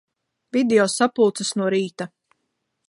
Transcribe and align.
Video 0.57 0.87
sapulces 0.93 1.53
no 1.61 1.71
rīta. 1.77 2.13